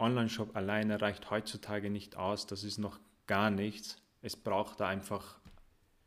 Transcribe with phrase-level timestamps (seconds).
[0.00, 3.98] Online-Shop alleine reicht heutzutage nicht aus, das ist noch gar nichts.
[4.22, 5.38] Es braucht da einfach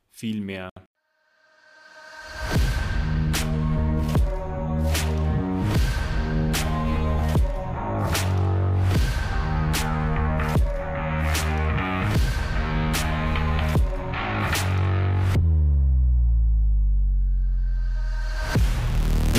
[0.10, 0.70] viel mehr.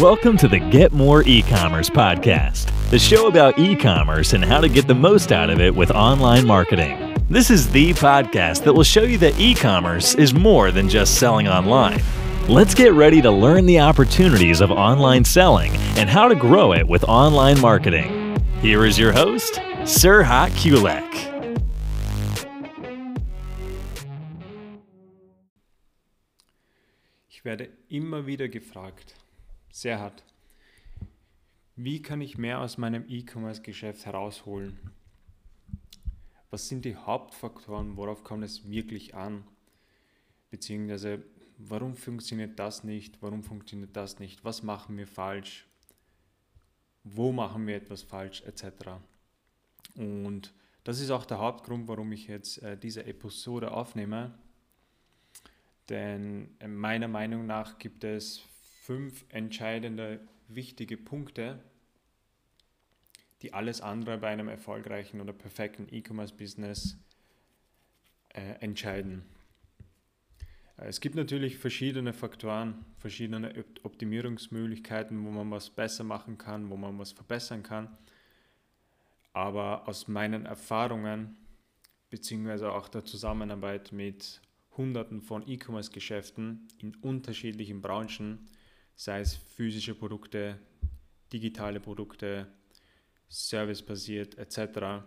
[0.00, 4.86] Welcome to the Get More E-commerce podcast, the show about e-commerce and how to get
[4.86, 7.16] the most out of it with online marketing.
[7.28, 11.48] This is the podcast that will show you that e-commerce is more than just selling
[11.48, 12.02] online.
[12.48, 16.86] Let's get ready to learn the opportunities of online selling and how to grow it
[16.86, 18.38] with online marketing.
[18.60, 21.02] Here is your host, Sirhat Kulek.
[27.30, 29.14] Ich werde immer wieder gefragt,
[29.72, 30.12] sehr.
[31.76, 34.78] Wie kann ich mehr aus meinem E-Commerce-Geschäft herausholen?
[36.50, 39.44] Was sind die Hauptfaktoren, worauf kommt es wirklich an?
[40.50, 41.24] Beziehungsweise,
[41.58, 43.20] warum funktioniert das nicht?
[43.22, 44.44] Warum funktioniert das nicht?
[44.44, 45.66] Was machen wir falsch?
[47.02, 48.42] Wo machen wir etwas falsch?
[48.42, 48.66] Etc.
[49.96, 54.38] Und das ist auch der Hauptgrund, warum ich jetzt äh, diese Episode aufnehme.
[55.88, 58.42] Denn äh, meiner Meinung nach gibt es
[58.82, 61.62] fünf entscheidende, wichtige Punkte,
[63.42, 66.98] die alles andere bei einem erfolgreichen oder perfekten E-Commerce-Business
[68.30, 69.22] äh, entscheiden.
[70.78, 76.76] Äh, es gibt natürlich verschiedene Faktoren, verschiedene Optimierungsmöglichkeiten, wo man was besser machen kann, wo
[76.76, 77.96] man was verbessern kann.
[79.32, 81.36] Aber aus meinen Erfahrungen
[82.10, 84.40] beziehungsweise auch der Zusammenarbeit mit
[84.76, 88.46] Hunderten von E-Commerce-Geschäften in unterschiedlichen Branchen
[88.96, 90.58] sei es physische Produkte,
[91.32, 92.46] digitale Produkte,
[93.28, 95.04] servicebasiert etc.,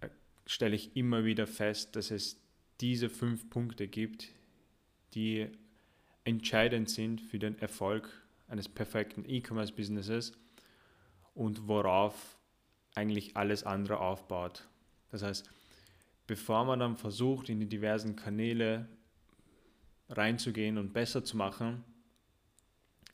[0.00, 0.08] äh,
[0.46, 2.40] stelle ich immer wieder fest, dass es
[2.80, 4.28] diese fünf Punkte gibt,
[5.14, 5.48] die
[6.24, 8.08] entscheidend sind für den Erfolg
[8.48, 10.32] eines perfekten E-Commerce-Businesses
[11.34, 12.38] und worauf
[12.94, 14.66] eigentlich alles andere aufbaut.
[15.10, 15.48] Das heißt,
[16.26, 18.88] bevor man dann versucht, in die diversen Kanäle
[20.08, 21.84] reinzugehen und besser zu machen,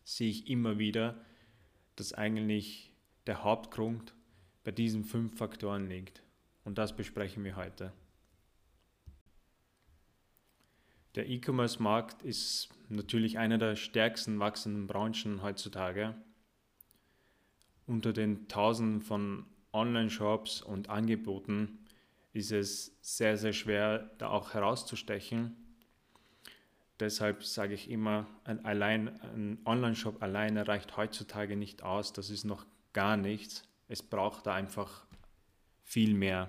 [0.07, 1.21] sehe ich immer wieder,
[1.97, 2.93] dass eigentlich
[3.27, 4.15] der Hauptgrund
[4.63, 6.23] bei diesen fünf Faktoren liegt.
[6.65, 7.93] Und das besprechen wir heute.
[11.17, 16.15] Der E-Commerce-Markt ist natürlich eine der stärksten wachsenden Branchen heutzutage.
[17.87, 21.81] Unter den Tausenden von Online-Shops und Angeboten
[22.33, 25.57] ist es sehr, sehr schwer, da auch herauszustechen.
[26.99, 32.13] Deshalb sage ich immer, ein, ein Online-Shop alleine reicht heutzutage nicht aus.
[32.13, 33.69] Das ist noch gar nichts.
[33.89, 35.05] Es braucht da einfach
[35.83, 36.49] viel mehr.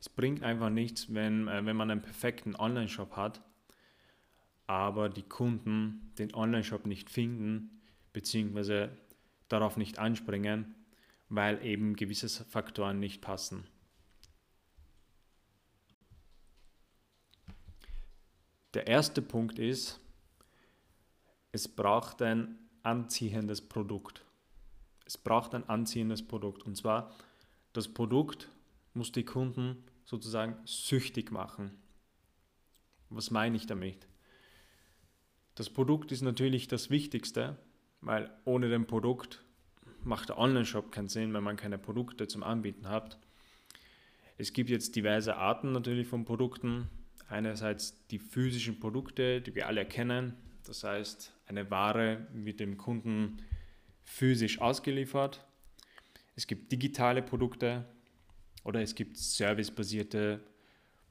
[0.00, 3.42] Es bringt einfach nichts, wenn, äh, wenn man einen perfekten Online-Shop hat,
[4.66, 7.82] aber die Kunden den Online-Shop nicht finden,
[8.14, 8.96] beziehungsweise
[9.48, 10.74] darauf nicht anspringen,
[11.28, 13.64] weil eben gewisse Faktoren nicht passen.
[18.74, 20.00] Der erste Punkt ist,
[21.52, 24.24] es braucht ein anziehendes Produkt.
[25.04, 26.62] Es braucht ein anziehendes Produkt.
[26.62, 27.12] Und zwar,
[27.72, 28.48] das Produkt
[28.94, 31.72] muss die Kunden sozusagen süchtig machen.
[33.08, 34.06] Was meine ich damit?
[35.56, 37.58] Das Produkt ist natürlich das Wichtigste,
[38.00, 39.42] weil ohne dem Produkt
[40.04, 43.18] macht der Online-Shop keinen Sinn, wenn man keine Produkte zum Anbieten hat.
[44.38, 46.88] Es gibt jetzt diverse Arten natürlich von Produkten
[47.30, 50.34] einerseits die physischen Produkte, die wir alle kennen.
[50.64, 53.38] Das heißt, eine Ware wird dem Kunden
[54.04, 55.44] physisch ausgeliefert.
[56.36, 57.84] Es gibt digitale Produkte
[58.64, 60.40] oder es gibt servicebasierte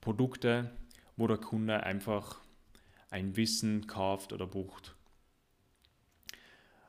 [0.02, 0.72] Produkte,
[1.18, 2.40] wo der Kunde einfach
[3.09, 4.96] ein Wissen kauft oder bucht.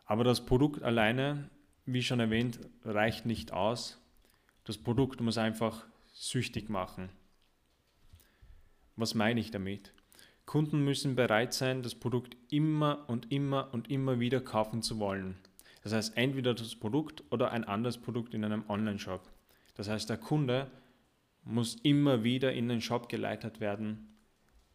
[0.04, 1.48] Aber das Produkt alleine,
[1.86, 4.00] wie schon erwähnt, reicht nicht aus.
[4.64, 7.10] Das Produkt muss einfach süchtig machen.
[9.00, 9.94] Was meine ich damit?
[10.44, 15.36] Kunden müssen bereit sein, das Produkt immer und immer und immer wieder kaufen zu wollen.
[15.82, 19.22] Das heißt, entweder das Produkt oder ein anderes Produkt in einem Online-Shop.
[19.74, 20.70] Das heißt, der Kunde
[21.44, 24.14] muss immer wieder in den Shop geleitet werden,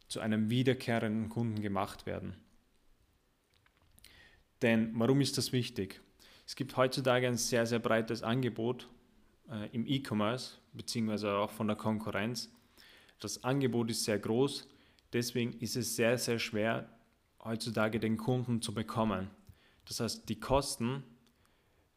[0.08, 2.36] zu einem wiederkehrenden Kunden gemacht werden.
[4.64, 6.02] Denn warum ist das wichtig?
[6.48, 8.90] Es gibt heutzutage ein sehr, sehr breites Angebot
[9.52, 12.50] äh, im E-Commerce, beziehungsweise auch von der Konkurrenz.
[13.20, 14.68] Das Angebot ist sehr groß,
[15.14, 16.90] deswegen ist es sehr, sehr schwer,
[17.44, 19.30] heutzutage den Kunden zu bekommen.
[19.86, 21.04] Das heißt, die Kosten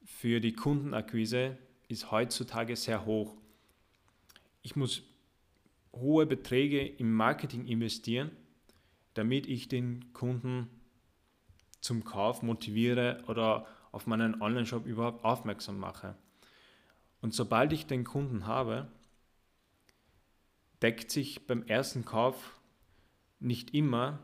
[0.05, 3.37] für die Kundenakquise ist heutzutage sehr hoch.
[4.63, 5.03] Ich muss
[5.93, 8.31] hohe Beträge im Marketing investieren,
[9.15, 10.69] damit ich den Kunden
[11.81, 16.15] zum Kauf motiviere oder auf meinen Online-Shop überhaupt aufmerksam mache.
[17.21, 18.89] Und sobald ich den Kunden habe,
[20.83, 22.61] deckt sich beim ersten Kauf
[23.41, 24.19] nicht immer,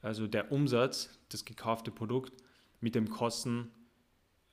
[0.00, 2.32] also der Umsatz, das gekaufte Produkt,
[2.80, 3.70] mit den Kosten,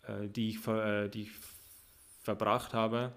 [0.03, 1.31] äh, die, ich, äh, die ich
[2.21, 3.13] verbracht habe,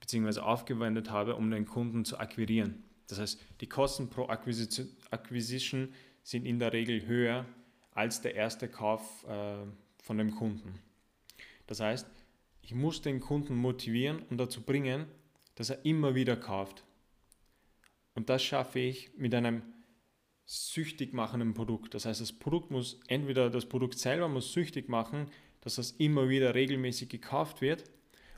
[0.00, 0.40] bzw.
[0.40, 2.84] aufgewendet habe, um den Kunden zu akquirieren.
[3.08, 7.44] Das heißt, die Kosten pro Acquisition sind in der Regel höher
[7.92, 9.56] als der erste Kauf äh,
[10.02, 10.78] von dem Kunden.
[11.66, 12.06] Das heißt,
[12.62, 15.06] ich muss den Kunden motivieren und dazu bringen,
[15.54, 16.84] dass er immer wieder kauft.
[18.14, 19.62] Und das schaffe ich mit einem
[20.46, 21.94] süchtig machenden Produkt.
[21.94, 25.30] Das heißt, das Produkt muss entweder das Produkt selber muss süchtig machen,
[25.62, 27.84] dass das immer wieder regelmäßig gekauft wird,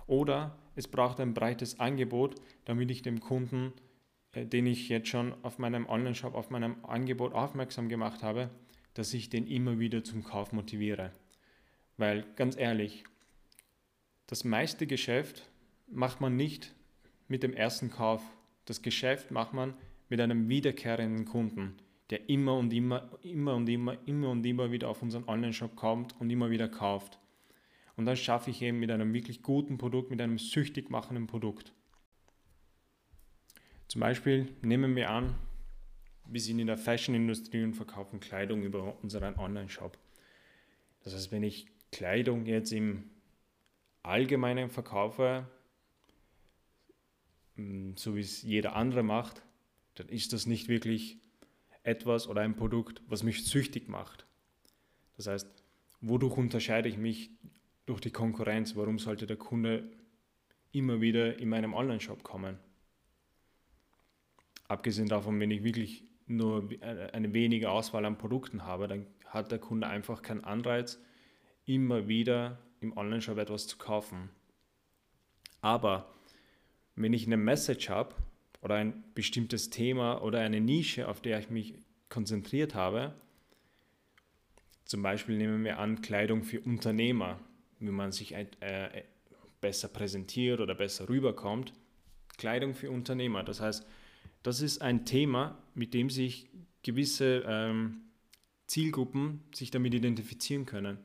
[0.06, 3.72] oder es braucht ein breites Angebot, damit ich dem Kunden,
[4.32, 8.50] äh, den ich jetzt schon auf meinem Online-Shop, auf meinem Angebot aufmerksam gemacht habe,
[8.94, 11.12] dass ich den immer wieder zum Kauf motiviere.
[11.96, 13.04] Weil ganz ehrlich,
[14.26, 15.48] das meiste Geschäft
[15.88, 16.74] macht man nicht
[17.28, 18.22] mit dem ersten Kauf.
[18.66, 19.74] Das Geschäft macht man
[20.08, 21.76] mit einem wiederkehrenden Kunden,
[22.10, 26.20] der immer und immer, immer und immer, immer und immer wieder auf unseren Online-Shop kommt
[26.20, 27.18] und immer wieder kauft.
[27.96, 31.72] Und dann schaffe ich eben mit einem wirklich guten Produkt, mit einem süchtig machenden Produkt.
[33.88, 35.34] Zum Beispiel nehmen wir an,
[36.28, 39.96] wir sind in der Fashion-Industrie und verkaufen Kleidung über unseren Online-Shop.
[41.04, 43.10] Das heißt, wenn ich Kleidung jetzt im
[44.02, 45.46] Allgemeinen verkaufe,
[47.96, 49.42] so wie es jeder andere macht,
[49.94, 51.18] dann ist das nicht wirklich
[51.82, 54.26] etwas oder ein Produkt, was mich süchtig macht.
[55.16, 55.48] Das heißt,
[56.00, 57.30] wodurch unterscheide ich mich
[57.86, 58.76] durch die Konkurrenz.
[58.76, 59.90] Warum sollte der Kunde
[60.72, 62.58] immer wieder in meinem Online-Shop kommen?
[64.68, 66.68] Abgesehen davon, wenn ich wirklich nur
[67.12, 71.00] eine wenige Auswahl an Produkten habe, dann hat der Kunde einfach keinen Anreiz,
[71.64, 74.28] immer wieder im Online-Shop etwas zu kaufen.
[75.60, 76.12] Aber
[76.96, 78.14] wenn ich eine Message habe
[78.62, 81.74] oder ein bestimmtes Thema oder eine Nische, auf der ich mich
[82.08, 83.14] konzentriert habe,
[84.84, 87.40] zum Beispiel nehmen wir an Kleidung für Unternehmer,
[87.80, 88.46] wie man sich äh,
[89.60, 91.72] besser präsentiert oder besser rüberkommt.
[92.38, 93.42] Kleidung für Unternehmer.
[93.42, 93.86] Das heißt,
[94.42, 96.48] das ist ein Thema, mit dem sich
[96.82, 98.02] gewisse ähm,
[98.66, 100.98] Zielgruppen sich damit identifizieren können.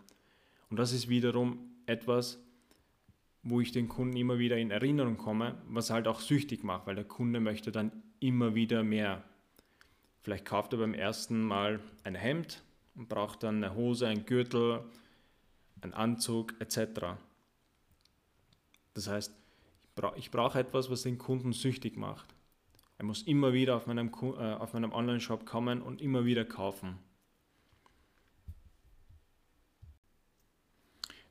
[0.70, 2.40] Und das ist wiederum etwas,
[3.44, 6.96] wo ich den Kunden immer wieder in Erinnerung komme, was halt auch süchtig macht, weil
[6.96, 9.24] der Kunde möchte dann immer wieder mehr.
[10.22, 12.62] Vielleicht kauft er beim ersten Mal ein Hemd
[12.96, 14.84] und braucht dann eine Hose, ein Gürtel,
[15.82, 17.18] ein Anzug etc.
[18.94, 19.34] Das heißt,
[20.16, 22.36] ich brauche etwas, was den Kunden süchtig macht.
[22.98, 27.00] Er muss immer wieder auf meinem, äh, auf meinem Online-Shop kommen und immer wieder kaufen.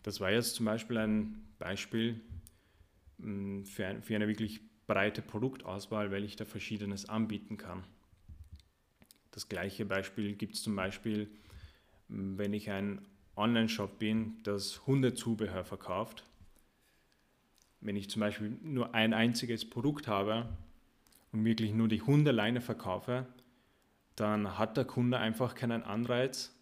[0.03, 2.21] Das war jetzt zum Beispiel ein Beispiel
[3.19, 7.85] mm, für, ein, für eine wirklich breite Produktauswahl, weil ich da verschiedenes anbieten kann.
[9.31, 11.31] Das gleiche Beispiel gibt es zum Beispiel,
[12.09, 16.25] mm, wenn ich ein Online-Shop bin, das Hundezubehör verkauft,
[17.81, 20.49] wenn ich zum Beispiel nur ein einziges Produkt habe
[21.33, 23.27] und wirklich nur die Hundeleine verkaufe,
[24.17, 26.55] dann hat der Kunde einfach keinen Anreiz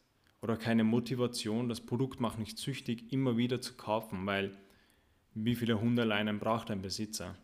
[0.42, 4.56] oder keine Motivation, das Produkt macht nicht süchtig, immer wieder zu kaufen, weil
[5.34, 7.36] wie viele Hundeleinen braucht ein Besitzer?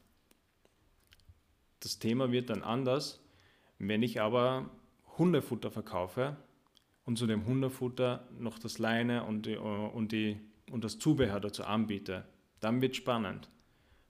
[1.81, 3.21] Das Thema wird dann anders,
[3.79, 4.71] wenn ich aber
[5.19, 6.37] Hundefutter verkaufe
[7.05, 11.65] und zu dem Hundefutter noch das Leine und, die, und, die, und das Zubehör dazu
[11.65, 12.25] anbiete,
[12.61, 13.51] dann wird es spannend,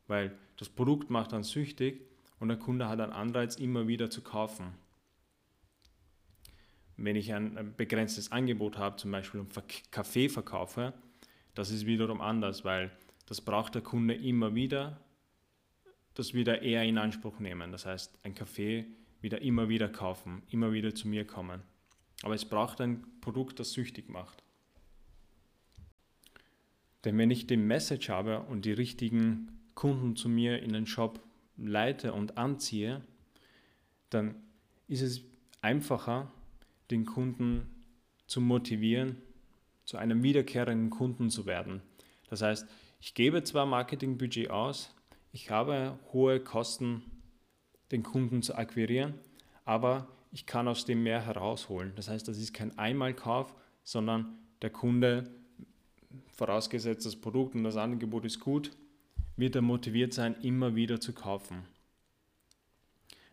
[0.07, 2.07] weil das Produkt macht dann süchtig
[2.39, 4.75] und der Kunde hat einen Anreiz, immer wieder zu kaufen.
[6.97, 9.49] Wenn ich ein begrenztes Angebot habe, zum Beispiel um
[9.91, 10.93] Kaffee verkaufe,
[11.55, 12.93] das ist wiederum anders, weil
[13.27, 15.01] das braucht der Kunde immer wieder,
[16.15, 17.73] das wieder eher in Anspruch nehmen.
[17.73, 18.87] Das heißt, ein Kaffee
[19.21, 21.63] wieder immer wieder kaufen, immer wieder zu mir kommen.
[22.23, 24.43] Aber es braucht ein Produkt, das süchtig macht.
[27.05, 31.21] Denn wenn ich die Message habe und die richtigen Kunden zu mir in den Shop
[31.57, 33.03] leite und anziehe,
[34.11, 34.37] dann
[34.89, 35.23] ist es
[35.61, 36.31] einfacher,
[36.91, 37.67] den Kunden
[38.27, 39.17] zu motivieren,
[39.85, 41.83] zu einem wiederkehrenden Kunden zu werden.
[42.31, 42.67] Das heißt,
[43.05, 44.95] ich gebe zwar Marketingbudget aus,
[45.31, 47.03] ich habe hohe Kosten,
[47.93, 49.13] den Kunden zu akquirieren,
[49.67, 51.93] aber ich kann aus dem mehr herausholen.
[51.97, 55.31] Das heißt, das ist kein Einmalkauf, sondern der Kunde,
[56.29, 58.71] vorausgesetzt das Produkt und das Angebot ist gut,
[59.37, 61.59] wird er motiviert sein, immer wieder zu kaufen.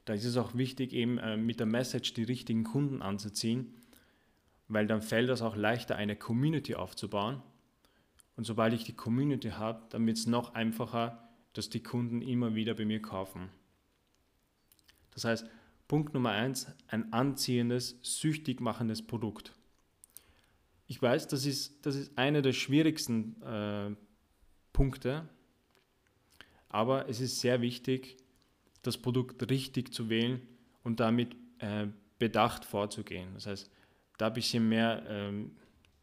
[0.03, 3.73] Da ist es auch wichtig, eben äh, mit der Message die richtigen Kunden anzuziehen,
[4.67, 7.41] weil dann fällt es auch leichter, eine Community aufzubauen.
[8.35, 12.55] Und sobald ich die Community habe, dann wird es noch einfacher, dass die Kunden immer
[12.55, 13.49] wieder bei mir kaufen.
[15.13, 15.45] Das heißt,
[15.87, 19.53] Punkt Nummer eins, ein anziehendes, süchtig machendes Produkt.
[20.87, 23.95] Ich weiß, das ist, das ist einer der schwierigsten äh,
[24.71, 25.27] Punkte,
[26.69, 28.17] aber es ist sehr wichtig,
[28.81, 30.41] das Produkt richtig zu wählen
[30.83, 31.87] und damit äh,
[32.19, 33.29] bedacht vorzugehen.
[33.33, 33.69] Das heißt,
[34.17, 35.51] da ein bisschen mehr ähm,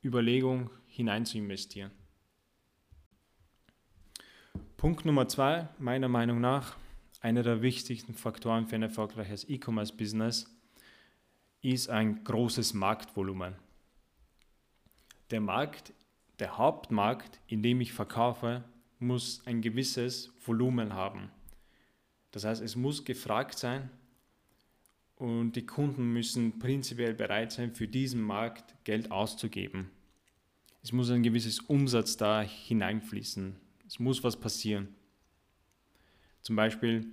[0.05, 1.91] Überlegung hinein zu investieren.
[4.79, 6.77] Punkt Nummer zwei, meiner Meinung nach,
[7.21, 10.57] einer der wichtigsten Faktoren für ein erfolgreiches E-Commerce-Business
[11.61, 13.57] ist ein großes Marktvolumen
[15.31, 15.93] der Markt,
[16.39, 18.65] der Hauptmarkt, in dem ich verkaufe,
[18.99, 21.31] muss ein gewisses Volumen haben.
[22.31, 23.91] Das heißt, es muss gefragt sein
[25.17, 29.91] und die Kunden müssen prinzipiell bereit sein, für diesen Markt Geld auszugeben.
[30.83, 33.68] Es muss ein gewisses Umsatz da hineinfließen.
[33.89, 34.95] Es muss was passieren.
[36.43, 37.07] Zum Beispiel,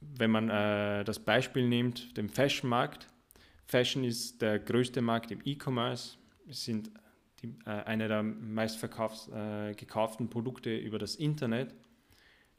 [0.00, 3.06] wenn man äh, das Beispiel nimmt, den Fashion-Markt.
[3.66, 6.16] Fashion ist der größte Markt im E-Commerce.
[6.48, 6.90] Es sind
[7.42, 11.74] die, äh, eine der meist äh, gekauften Produkte über das Internet.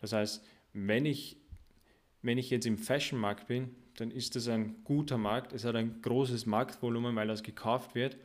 [0.01, 1.37] Das heißt, wenn ich,
[2.21, 5.51] wenn ich jetzt im Fashion-Markt bin, dann ist das ein guter Markt.
[5.51, 8.17] Es hat ein großes Marktvolumen, weil das gekauft wird.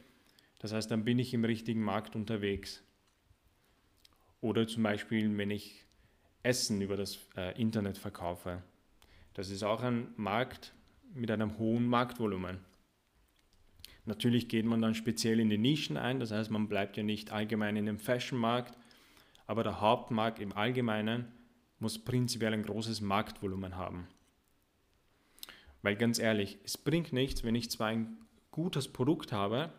[0.58, 2.82] Das heißt, dann bin ich im richtigen Markt unterwegs.
[4.46, 5.84] Oder zum Beispiel, wenn ich
[6.44, 8.62] Essen über das äh, Internet verkaufe.
[9.34, 10.72] Das ist auch ein Markt
[11.14, 12.60] mit einem hohen Marktvolumen.
[14.04, 17.32] Natürlich geht man dann speziell in die Nischen ein, das heißt, man bleibt ja nicht
[17.32, 18.78] allgemein in dem Fashion-Markt,
[19.48, 21.26] aber der Hauptmarkt im Allgemeinen
[21.80, 24.06] muss prinzipiell ein großes Marktvolumen haben.
[25.82, 28.16] Weil ganz ehrlich, es bringt nichts, wenn ich zwar ein
[28.52, 29.72] gutes Produkt habe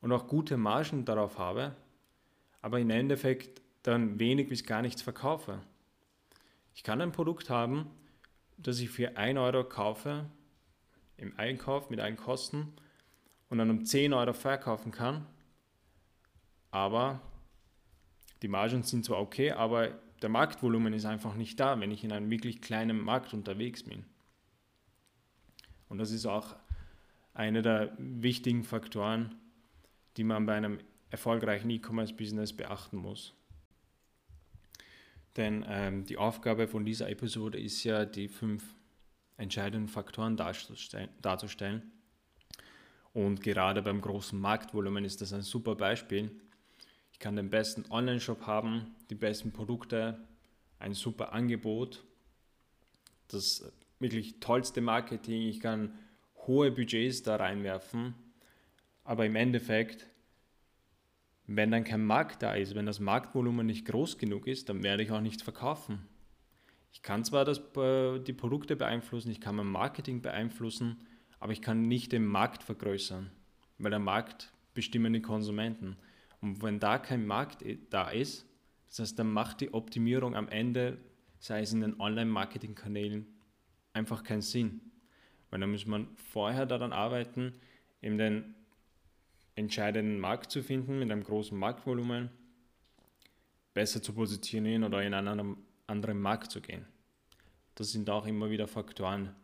[0.00, 1.76] und auch gute Margen darauf habe,
[2.62, 5.60] aber im Endeffekt dann wenig bis gar nichts verkaufe.
[6.74, 7.90] Ich kann ein Produkt haben,
[8.56, 10.26] das ich für 1 Euro kaufe,
[11.16, 12.72] im Einkauf mit allen Kosten
[13.50, 15.26] und dann um 10 Euro verkaufen kann.
[16.70, 17.20] Aber
[18.40, 19.90] die Margen sind zwar okay, aber
[20.22, 24.04] der Marktvolumen ist einfach nicht da, wenn ich in einem wirklich kleinen Markt unterwegs bin.
[25.88, 26.56] Und das ist auch
[27.34, 29.34] einer der wichtigen Faktoren,
[30.16, 30.78] die man bei einem
[31.12, 33.34] erfolgreichen E-Commerce-Business beachten muss.
[35.36, 38.74] Denn ähm, die Aufgabe von dieser Episode ist ja, die fünf
[39.36, 41.08] entscheidenden Faktoren darzustellen.
[41.22, 41.82] darzustellen
[43.12, 46.30] und gerade beim großen Marktvolumen ist das ein super Beispiel.
[47.12, 50.18] Ich kann den besten Online-Shop haben, die besten Produkte,
[50.78, 52.04] ein super Angebot,
[53.28, 55.42] das wirklich tollste Marketing.
[55.42, 55.92] Ich kann
[56.46, 58.14] hohe Budgets da reinwerfen,
[59.04, 60.06] aber im Endeffekt,
[61.56, 65.02] wenn dann kein Markt da ist, wenn das Marktvolumen nicht groß genug ist, dann werde
[65.02, 66.06] ich auch nicht verkaufen.
[66.92, 70.98] Ich kann zwar das, äh, die Produkte beeinflussen, ich kann mein Marketing beeinflussen,
[71.40, 73.30] aber ich kann nicht den Markt vergrößern,
[73.78, 75.96] weil der Markt bestimmen die Konsumenten.
[76.40, 78.46] Und wenn da kein Markt da ist,
[78.88, 80.98] das heißt, dann macht die Optimierung am Ende,
[81.38, 83.26] sei es in den Online-Marketing-Kanälen,
[83.92, 84.80] einfach keinen Sinn.
[85.50, 87.54] Weil dann muss man vorher daran arbeiten,
[88.00, 88.54] eben den
[89.54, 92.30] entscheidenden Markt zu finden mit einem großen Marktvolumen,
[93.74, 95.56] besser zu positionieren oder in einen
[95.86, 96.86] anderen Markt zu gehen.
[97.74, 99.34] Das sind auch immer wieder Faktoren,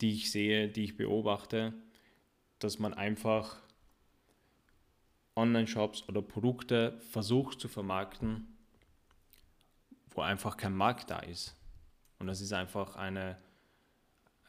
[0.00, 1.74] die ich sehe, die ich beobachte,
[2.58, 3.60] dass man einfach
[5.36, 8.56] Online-Shops oder Produkte versucht zu vermarkten,
[10.10, 11.54] wo einfach kein Markt da ist.
[12.18, 13.36] Und das ist einfach eine,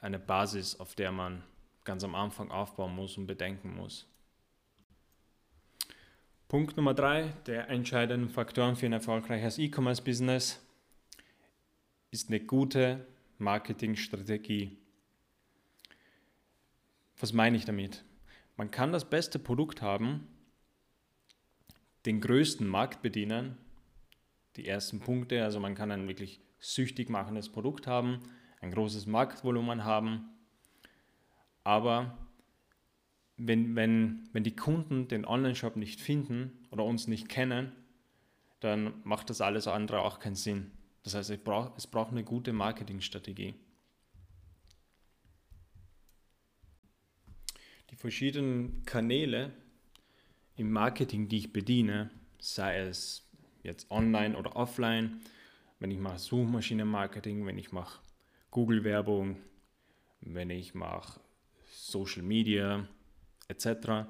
[0.02, 1.44] eine Basis, auf der man
[1.84, 4.08] ganz am Anfang aufbauen muss und bedenken muss.
[6.50, 10.60] Punkt Nummer drei der entscheidenden Faktoren für ein erfolgreiches E-Commerce-Business
[12.10, 13.06] ist eine gute
[13.38, 14.76] Marketingstrategie.
[17.20, 18.04] Was meine ich damit?
[18.58, 20.28] Man kann das beste Produkt haben,
[22.08, 23.56] den größten Markt bedienen,
[24.56, 28.22] die ersten Punkte, also man kann ein wirklich süchtig machendes Produkt haben,
[28.60, 30.32] ein großes Marktvolumen haben,
[31.64, 32.18] aber
[33.40, 37.72] wenn, wenn, wenn die Kunden den Online-Shop nicht finden oder uns nicht kennen,
[38.60, 40.72] dann macht das alles andere auch keinen Sinn.
[41.04, 43.56] Das heißt, es braucht, es braucht eine gute Marketingstrategie.
[48.00, 49.52] verschiedenen Kanäle
[50.56, 53.30] im Marketing, die ich bediene, sei es
[53.62, 55.20] jetzt online oder offline,
[55.80, 58.00] wenn ich mache Suchmaschinenmarketing, wenn ich mache
[58.52, 59.36] Google-Werbung,
[60.22, 61.20] wenn ich mache
[61.70, 62.88] Social Media
[63.50, 64.08] etc.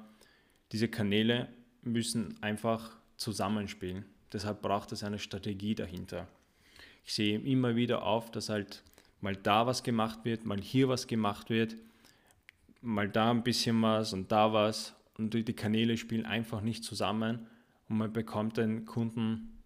[0.70, 1.48] Diese Kanäle
[1.82, 4.04] müssen einfach zusammenspielen.
[4.32, 6.28] Deshalb braucht es eine Strategie dahinter.
[7.04, 8.84] Ich sehe immer wieder auf, dass halt
[9.20, 11.74] mal da was gemacht wird, mal hier was gemacht wird,
[12.80, 17.46] mal da ein bisschen was und da was und die Kanäle spielen einfach nicht zusammen
[17.88, 19.62] und man bekommt den Kunden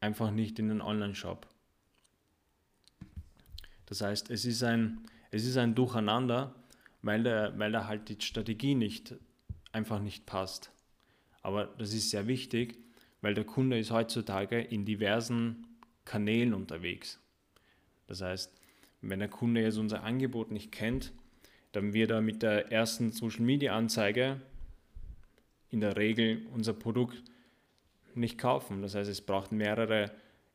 [0.00, 1.46] einfach nicht in den Online-Shop.
[3.86, 6.54] Das heißt, es ist ein, es ist ein Durcheinander,
[7.06, 9.14] weil da weil halt die Strategie nicht,
[9.72, 10.72] einfach nicht passt.
[11.40, 12.78] Aber das ist sehr wichtig,
[13.20, 15.66] weil der Kunde ist heutzutage in diversen
[16.04, 17.20] Kanälen unterwegs.
[18.08, 18.52] Das heißt,
[19.02, 21.12] wenn der Kunde jetzt unser Angebot nicht kennt,
[21.72, 24.40] dann wird er mit der ersten Social Media Anzeige
[25.70, 27.22] in der Regel unser Produkt
[28.14, 28.82] nicht kaufen.
[28.82, 30.10] Das heißt, es braucht mehrere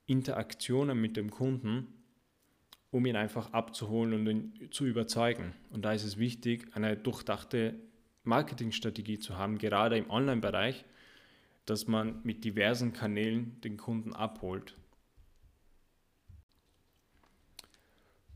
[0.05, 2.00] Interaktionen mit dem Kunden,
[2.91, 5.53] um ihn einfach abzuholen und ihn zu überzeugen.
[5.69, 7.79] Und da ist es wichtig, eine durchdachte
[8.23, 10.85] Marketingstrategie zu haben, gerade im Online-Bereich,
[11.65, 14.75] dass man mit diversen Kanälen den Kunden abholt.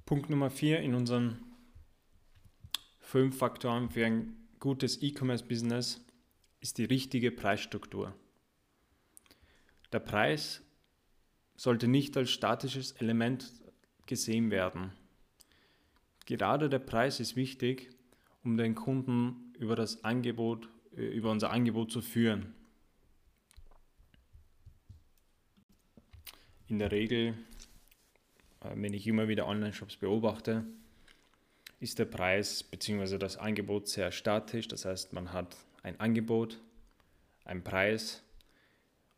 [0.06, 1.40] Punkt Nummer vier in unseren
[3.00, 6.06] fünf Faktoren für ein gutes E-Commerce-Business
[6.62, 8.14] ist die richtige Preisstruktur.
[9.92, 10.62] Der Preis
[11.56, 13.52] sollte nicht als statisches Element
[14.06, 14.92] gesehen werden.
[16.26, 17.90] Gerade der Preis ist wichtig,
[18.44, 22.54] um den Kunden über das Angebot, äh, über unser Angebot zu führen.
[26.68, 27.36] In der Regel,
[28.62, 30.66] äh, wenn ich immer wieder Online-Shops beobachte,
[31.80, 33.18] ist der Preis bzw.
[33.18, 34.68] das Angebot sehr statisch.
[34.68, 36.60] Das heißt, man hat ein Angebot,
[37.44, 38.24] einen Preis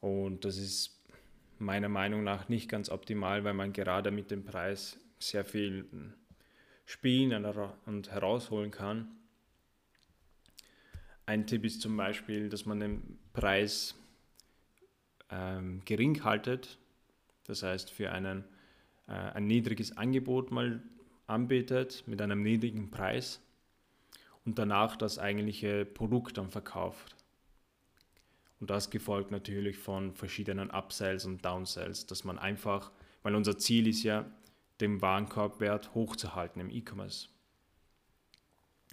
[0.02, 0.97] und das ist
[1.60, 5.86] meiner Meinung nach nicht ganz optimal, weil man gerade mit dem Preis sehr viel
[6.86, 7.46] spielen
[7.86, 9.08] und herausholen kann.
[11.26, 13.96] Ein Tipp ist zum Beispiel, dass man den Preis
[15.30, 16.78] ähm, gering haltet,
[17.44, 18.46] das heißt für einen,
[19.08, 20.82] äh, ein niedriges Angebot mal
[21.26, 23.42] anbietet mit einem niedrigen Preis
[24.46, 27.17] und danach das eigentliche Produkt dann verkauft.
[28.60, 32.92] Und das gefolgt natürlich von verschiedenen Upsells und Downsells, dass man einfach,
[33.22, 34.26] weil unser Ziel ist ja,
[34.82, 37.30] den Warenkorbwert hochzuhalten im E-Commerce.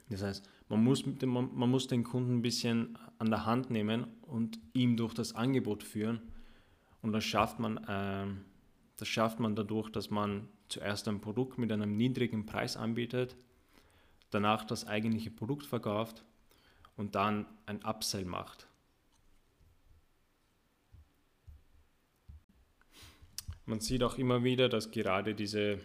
[0.09, 4.07] Das heißt, man muss, man, man muss den Kunden ein bisschen an der Hand nehmen
[4.23, 6.21] und ihm durch das Angebot führen.
[7.03, 8.27] Und das schafft man, äh,
[8.97, 13.37] das schafft man dadurch, dass man zuerst ein Produkt mit einem niedrigen Preis anbietet,
[14.31, 16.25] danach das eigentliche Produkt verkauft
[16.97, 18.67] und dann ein Upsell macht.
[23.67, 25.81] Man sieht auch immer wieder, dass gerade diese,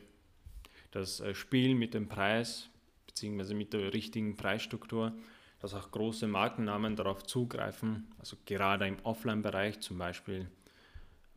[0.92, 2.70] das äh, Spiel mit dem Preis
[3.08, 3.54] bzw.
[3.54, 5.14] mit der richtigen Preisstruktur,
[5.60, 10.50] dass auch große Markennamen darauf zugreifen, also gerade im Offline-Bereich zum Beispiel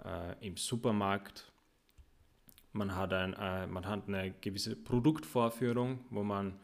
[0.04, 1.52] äh, im Supermarkt.
[2.72, 6.58] Man hat, ein, äh, man hat eine gewisse Produktvorführung, wo man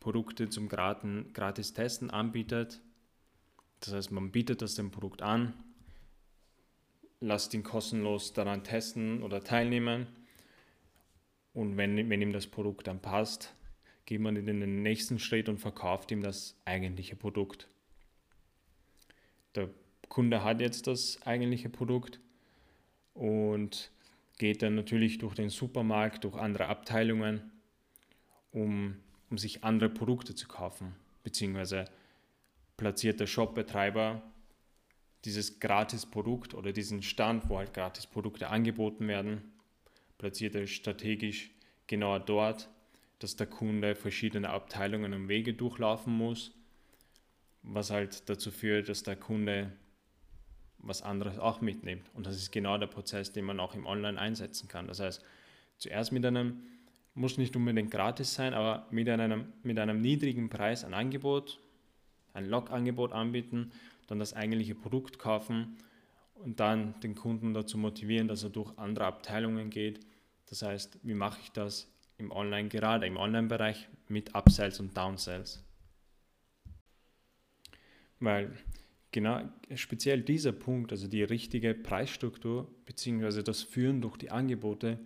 [0.00, 2.80] Produkte zum gratis Testen anbietet.
[3.80, 5.52] Das heißt, man bietet das dem Produkt an,
[7.20, 10.06] lasst ihn kostenlos daran testen oder teilnehmen.
[11.54, 13.54] Und wenn, wenn ihm das Produkt dann passt,
[14.06, 17.68] geht man in den nächsten Schritt und verkauft ihm das eigentliche Produkt.
[19.54, 19.68] Der
[20.08, 22.20] Kunde hat jetzt das eigentliche Produkt
[23.14, 23.90] und
[24.38, 27.50] geht dann natürlich durch den Supermarkt, durch andere Abteilungen,
[28.52, 28.96] um,
[29.30, 31.86] um sich andere Produkte zu kaufen, beziehungsweise
[32.76, 34.22] platziert der Shopbetreiber
[35.28, 39.42] dieses Gratis-Produkt oder diesen Stand, wo halt Gratis-Produkte angeboten werden,
[40.16, 41.50] platziert er strategisch
[41.86, 42.70] genau dort,
[43.18, 46.52] dass der Kunde verschiedene Abteilungen und Wege durchlaufen muss,
[47.62, 49.70] was halt dazu führt, dass der Kunde
[50.78, 52.08] was anderes auch mitnimmt.
[52.14, 54.86] Und das ist genau der Prozess, den man auch im Online einsetzen kann.
[54.86, 55.22] Das heißt,
[55.76, 56.62] zuerst mit einem,
[57.14, 61.58] muss nicht unbedingt gratis sein, aber mit einem, mit einem niedrigen Preis ein Angebot,
[62.32, 63.72] ein Log-Angebot anbieten
[64.08, 65.76] dann das eigentliche Produkt kaufen
[66.34, 70.00] und dann den Kunden dazu motivieren, dass er durch andere Abteilungen geht.
[70.46, 75.62] Das heißt, wie mache ich das im Online, gerade im Online-Bereich mit Upsells und Downsells?
[78.18, 78.56] Weil
[79.12, 79.42] genau
[79.74, 83.42] speziell dieser Punkt, also die richtige Preisstruktur bzw.
[83.42, 84.98] das Führen durch die Angebote,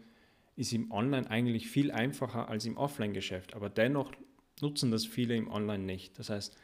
[0.55, 3.55] ist im Online eigentlich viel einfacher als im Offline-Geschäft.
[3.55, 4.13] Aber dennoch
[4.61, 6.19] nutzen das viele im Online nicht.
[6.19, 6.57] Das heißt,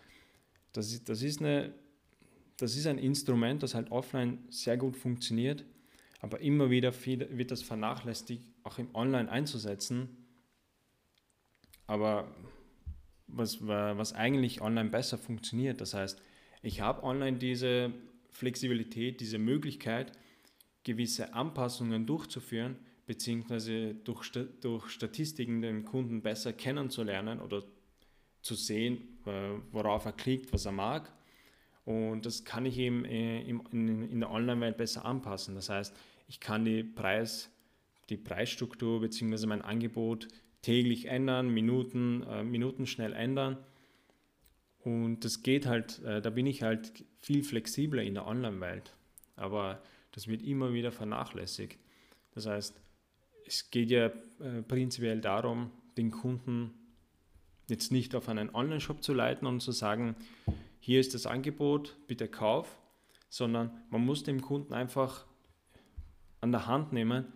[0.73, 1.75] das ist, das ist eine
[2.59, 5.65] das ist ein Instrument, das halt offline sehr gut funktioniert,
[6.21, 10.09] Aber immer wieder wird das vernachlässigt, auch im Online einzusetzen.
[11.87, 12.35] Aber
[13.29, 16.21] was, was eigentlich online besser funktioniert, das heißt,
[16.63, 17.93] ich habe online diese
[18.31, 20.13] Flexibilität, diese Möglichkeit,
[20.83, 27.63] gewisse Anpassungen durchzuführen, beziehungsweise durch, durch Statistiken den Kunden besser kennenzulernen oder
[28.43, 29.19] zu sehen,
[29.71, 31.13] worauf er klickt, was er mag.
[31.89, 35.55] Und das kann ich eben äh, in der Online-Welt besser anpassen.
[35.55, 35.97] Das heißt,
[36.27, 37.51] ich kann die, Preis,
[38.11, 39.47] die Preisstruktur bzw.
[39.47, 40.29] mein Angebot
[40.61, 43.57] täglich ändern, Minuten, äh, Minuten schnell ändern.
[44.81, 48.95] Und das geht halt, äh, da bin ich halt viel flexibler in der Online-Welt.
[49.37, 51.79] Aber das wird immer wieder vernachlässigt.
[52.35, 52.79] Das heißt,
[53.47, 54.09] es geht ja
[54.41, 56.75] äh, prinzipiell darum, den Kunden
[57.67, 60.17] jetzt nicht auf einen Online-Shop zu leiten und zu sagen,
[60.89, 62.81] hier ist das Angebot, bitte kauf,
[63.29, 65.27] sondern man muss dem Kunden einfach
[66.41, 67.27] an der Hand nehmen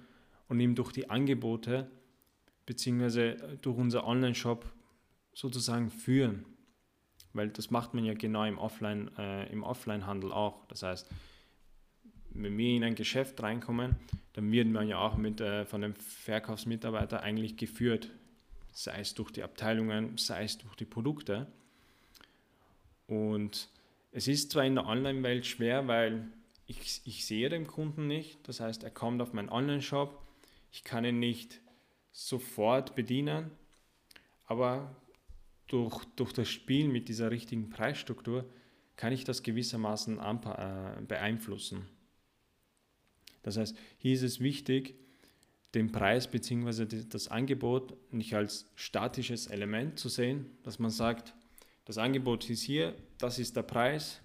[0.48, 1.90] und ihm durch die Angebote
[2.64, 3.58] bzw.
[3.60, 4.64] durch unser Online-Shop
[5.34, 6.46] sozusagen führen.
[7.34, 10.64] Weil das macht man ja genau im Offline, äh, im Offline-Handel auch.
[10.68, 11.10] Das heißt,
[12.30, 13.96] wenn wir in ein Geschäft reinkommen,
[14.32, 18.12] dann wird man ja auch mit, äh, von dem Verkaufsmitarbeiter eigentlich geführt.
[18.72, 21.48] Sei es durch die Abteilungen, sei es durch die Produkte.
[23.12, 23.68] Und
[24.10, 26.30] es ist zwar in der Online-Welt schwer, weil
[26.66, 28.48] ich, ich sehe den Kunden nicht.
[28.48, 30.18] Das heißt, er kommt auf meinen Online-Shop.
[30.70, 31.60] Ich kann ihn nicht
[32.10, 33.50] sofort bedienen,
[34.46, 34.96] aber
[35.66, 38.46] durch, durch das Spiel mit dieser richtigen Preisstruktur
[38.96, 41.86] kann ich das gewissermaßen äh, beeinflussen.
[43.42, 44.94] Das heißt, hier ist es wichtig,
[45.74, 46.86] den Preis bzw.
[47.10, 51.34] das Angebot nicht als statisches Element zu sehen, dass man sagt,
[51.84, 54.20] das Angebot ist hier, das ist der Preis,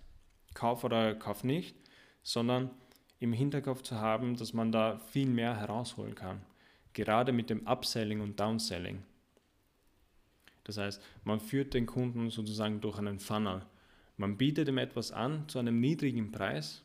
[0.53, 1.75] kauf oder kauf nicht,
[2.23, 2.71] sondern
[3.19, 6.41] im Hinterkopf zu haben, dass man da viel mehr herausholen kann.
[6.93, 9.03] Gerade mit dem Upselling und Downselling.
[10.63, 13.61] Das heißt, man führt den Kunden sozusagen durch einen Funnel.
[14.17, 16.83] Man bietet ihm etwas an zu einem niedrigen Preis.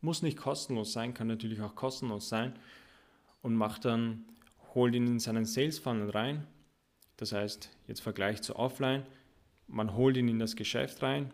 [0.00, 2.52] Muss nicht kostenlos sein, kann natürlich auch kostenlos sein.
[3.42, 4.24] Und macht dann,
[4.74, 6.46] holt ihn in seinen Sales Funnel rein.
[7.16, 9.04] Das heißt, jetzt Vergleich zu Offline,
[9.66, 11.32] man holt ihn in das Geschäft rein,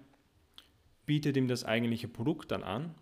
[1.06, 2.94] bietet ihm das eigentliche Produkt dann an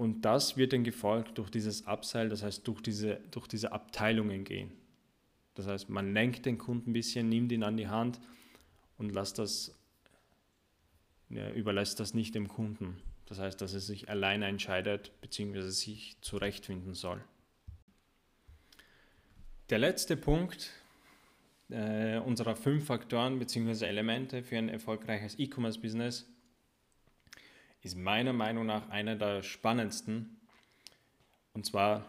[0.00, 4.44] und das wird dann gefolgt durch dieses Upsell, das heißt durch diese, durch diese Abteilungen
[4.44, 4.72] gehen.
[5.54, 8.18] Das heißt, man lenkt den Kunden ein bisschen, nimmt ihn an die Hand
[8.96, 9.78] und lässt das,
[11.28, 12.96] ja, überlässt das nicht dem Kunden.
[13.26, 15.68] Das heißt, dass er sich alleine entscheidet bzw.
[15.68, 17.22] sich zurechtfinden soll.
[19.68, 20.70] Der letzte Punkt
[21.70, 23.86] äh, unserer fünf Faktoren bzw.
[23.86, 26.28] Elemente für ein erfolgreiches E-Commerce-Business
[27.82, 30.40] ist meiner Meinung nach einer der spannendsten.
[31.52, 32.06] Und zwar,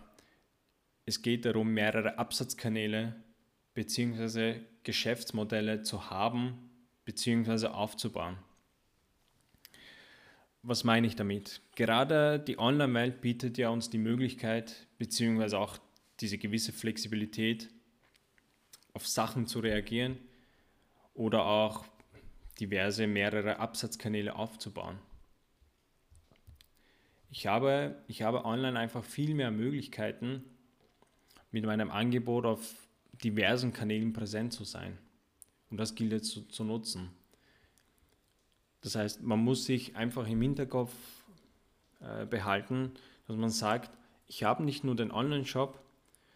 [1.06, 3.16] es geht darum, mehrere Absatzkanäle
[3.74, 4.60] bzw.
[4.84, 6.70] Geschäftsmodelle zu haben
[7.06, 7.68] bzw.
[7.68, 8.38] aufzubauen.
[10.64, 11.62] Was meine ich damit?
[11.76, 15.56] Gerade die Online-Welt bietet ja uns die Möglichkeit bzw.
[15.56, 15.80] auch
[16.20, 17.70] diese gewisse Flexibilität,
[18.94, 20.18] auf Sachen zu reagieren
[21.14, 21.86] oder auch
[22.60, 25.00] diverse mehrere Absatzkanäle aufzubauen.
[27.30, 30.44] Ich habe, ich habe online einfach viel mehr Möglichkeiten,
[31.52, 32.76] mit meinem Angebot auf
[33.24, 34.98] diversen Kanälen präsent zu sein.
[35.70, 37.10] Und das gilt jetzt zu, zu nutzen.
[38.82, 40.94] Das heißt, man muss sich einfach im Hinterkopf
[42.00, 42.94] äh, behalten,
[43.28, 43.92] dass man sagt,
[44.28, 45.80] ich habe nicht nur den Online-Shop,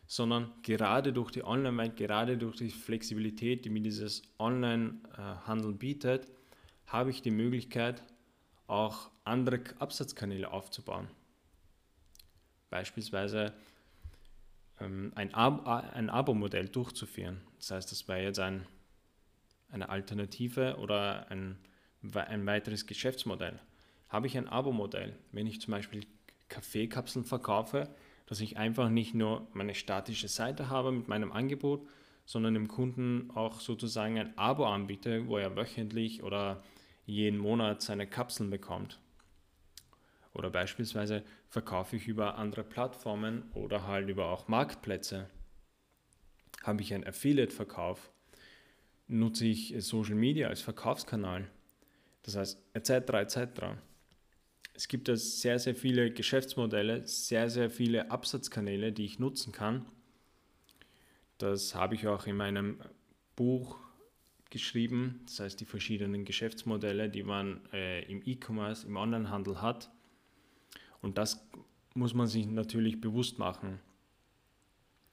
[0.08, 6.28] sondern gerade durch die Online-Welt, gerade durch die Flexibilität, die mir dieses Online-Handel bietet,
[6.88, 8.04] habe ich die Möglichkeit,
[8.68, 11.08] auch andere Absatzkanäle aufzubauen.
[12.70, 13.54] Beispielsweise
[14.80, 17.42] ähm, ein, Ab ein Abo-Modell durchzuführen.
[17.58, 18.66] Das heißt, das wäre jetzt ein,
[19.70, 21.58] eine Alternative oder ein,
[22.14, 23.60] ein weiteres Geschäftsmodell.
[24.10, 26.06] Habe ich ein Abo-Modell, wenn ich zum Beispiel
[26.50, 27.90] Kaffeekapseln verkaufe,
[28.26, 31.88] dass ich einfach nicht nur meine statische Seite habe mit meinem Angebot,
[32.26, 36.64] sondern dem Kunden auch sozusagen ein Abo anbiete, wo er wöchentlich oder
[37.06, 39.00] jeden Monat seine Kapseln bekommt.
[40.34, 45.30] Oder beispielsweise verkaufe ich über andere Plattformen oder halt über auch Marktplätze.
[46.64, 48.12] Habe ich einen Affiliate-Verkauf,
[49.08, 51.48] nutze ich Social Media als Verkaufskanal.
[52.24, 52.90] Das heißt, etc.
[52.90, 53.38] etc.
[54.76, 59.86] Es gibt ja sehr, sehr viele Geschäftsmodelle, sehr, sehr viele Absatzkanäle, die ich nutzen kann.
[61.38, 62.80] Das habe ich auch in meinem
[63.38, 63.78] Buch
[64.50, 69.90] geschrieben, das heißt die verschiedenen Geschäftsmodelle, die man äh, im E-Commerce, im Onlinehandel hat.
[71.02, 71.46] Und das
[71.94, 73.80] muss man sich natürlich bewusst machen.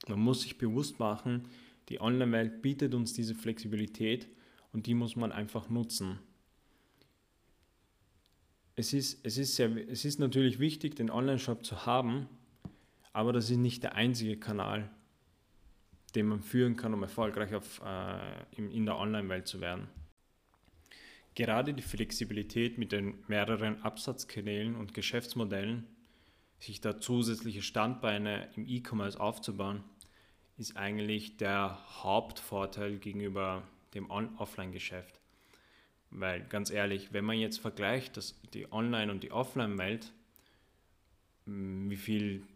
[0.09, 1.48] Man muss sich bewusst machen,
[1.88, 4.29] die Online-Welt bietet uns diese Flexibilität
[4.72, 6.18] und die muss man einfach nutzen.
[8.74, 12.28] Es ist, es ist, sehr, es ist natürlich wichtig, den Online-Shop zu haben,
[13.12, 14.90] aber das ist nicht der einzige Kanal,
[16.14, 19.88] den man führen kann, um erfolgreich auf, äh, in, in der Online-Welt zu werden.
[21.35, 25.87] Gerade die Flexibilität mit den mehreren Absatzkanälen und Geschäftsmodellen,
[26.58, 29.82] sich da zusätzliche Standbeine im E-Commerce aufzubauen,
[30.58, 35.21] ist eigentlich der Hauptvorteil gegenüber dem Offline-Geschäft.
[36.14, 40.12] Weil ganz ehrlich, wenn man jetzt vergleicht, dass die Online- und die Offline-Welt,
[41.46, 42.46] wie viel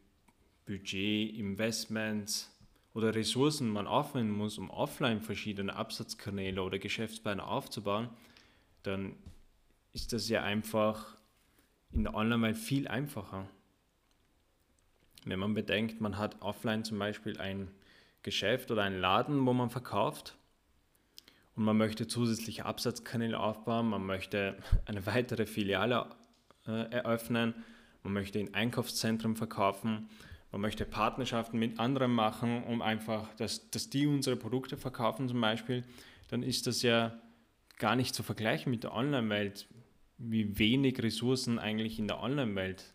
[0.67, 2.55] Budget, Investments
[2.93, 8.11] oder Ressourcen man aufwenden muss, um offline verschiedene Absatzkanäle oder Geschäftsbeine aufzubauen,
[8.83, 9.17] dann
[9.95, 11.17] ist das ja einfach
[11.93, 13.49] in der Online-Welt viel einfacher.
[15.25, 17.69] Wenn man bedenkt, man hat offline zum Beispiel ein
[18.23, 20.37] Geschäft oder einen Laden, wo man verkauft
[21.57, 26.07] und man möchte zusätzliche Absatzkanäle aufbauen, man möchte eine weitere Filiale
[26.67, 27.55] äh, eröffnen,
[28.03, 30.09] man möchte in Einkaufszentren verkaufen,
[30.53, 35.41] man möchte Partnerschaften mit anderen machen, um einfach, dass, dass die unsere Produkte verkaufen zum
[35.41, 35.83] Beispiel,
[36.29, 37.21] dann ist das ja
[37.79, 39.67] gar nicht zu vergleichen mit der Online-Welt,
[40.19, 42.95] wie wenig Ressourcen eigentlich in der Online-Welt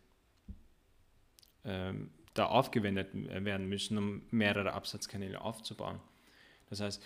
[1.66, 6.00] ähm, da aufgewendet werden müssen, um mehrere Absatzkanäle aufzubauen.
[6.70, 7.04] Das heißt,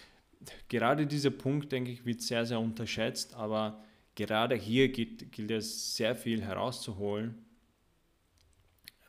[0.68, 3.84] gerade dieser Punkt, denke ich, wird sehr, sehr unterschätzt, aber
[4.16, 7.46] gerade hier gilt, gilt es sehr viel herauszuholen,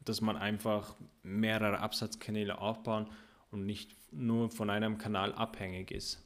[0.04, 3.10] dass man einfach mehrere Absatzkanäle aufbauen
[3.50, 6.22] und nicht nur von einem Kanal abhängig ist.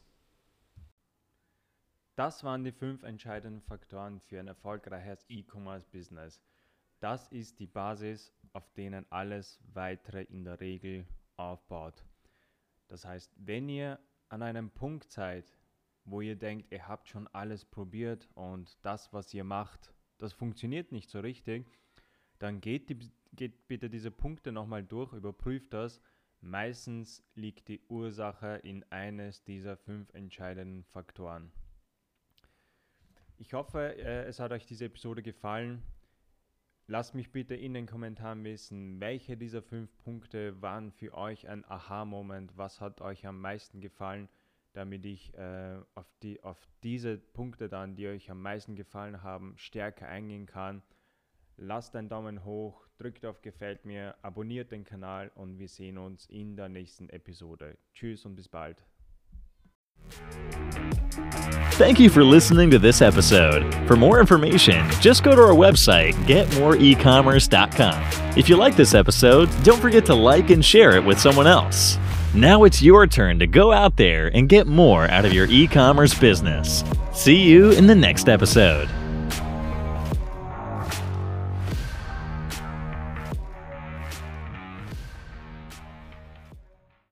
[2.16, 6.42] Das waren die fünf entscheidenden Faktoren für ein erfolgreiches E-Commerce-Business.
[6.98, 12.04] Das ist die Basis, auf denen alles weitere in der Regel aufbaut.
[12.88, 13.98] Das heißt, wenn ihr
[14.30, 15.44] an einem Punkt seid,
[16.04, 20.92] wo ihr denkt, ihr habt schon alles probiert und das, was ihr macht, das funktioniert
[20.92, 21.66] nicht so richtig,
[22.38, 26.00] dann geht, die, geht bitte diese Punkte nochmal durch, überprüft das.
[26.40, 31.52] Meistens liegt die Ursache in eines dieser fünf entscheidenden Faktoren.
[33.36, 35.82] Ich hoffe, äh, es hat euch diese Episode gefallen.
[36.90, 41.64] Lasst mich bitte in den Kommentaren wissen, welche dieser fünf Punkte waren für euch ein
[41.64, 44.28] Aha-Moment, was hat euch am meisten gefallen,
[44.72, 49.54] damit ich äh, auf, die, auf diese Punkte dann, die euch am meisten gefallen haben,
[49.56, 50.82] stärker eingehen kann.
[51.56, 56.26] Lasst einen Daumen hoch, drückt auf Gefällt mir, abonniert den Kanal und wir sehen uns
[56.26, 57.78] in der nächsten Episode.
[57.92, 58.84] Tschüss und bis bald.
[61.80, 63.74] Thank you for listening to this episode.
[63.88, 68.36] For more information, just go to our website, getmoreecommerce.com.
[68.36, 71.96] If you like this episode, don't forget to like and share it with someone else.
[72.34, 75.66] Now it's your turn to go out there and get more out of your e
[75.66, 76.84] commerce business.
[77.14, 78.90] See you in the next episode.